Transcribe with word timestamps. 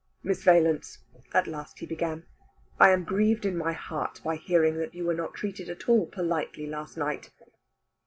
"Miss 0.23 0.41
Valence," 0.43 0.97
at 1.31 1.45
last 1.45 1.77
he 1.77 1.85
began, 1.85 2.25
"I 2.79 2.89
am 2.89 3.03
grieved 3.03 3.45
in 3.45 3.55
my 3.55 3.73
heart 3.73 4.19
by 4.23 4.35
hearing 4.35 4.77
that 4.79 4.95
you 4.95 5.05
were 5.05 5.13
not 5.13 5.35
treated 5.35 5.69
at 5.69 5.87
all 5.87 6.07
politely 6.07 6.65
last 6.65 6.97
night." 6.97 7.29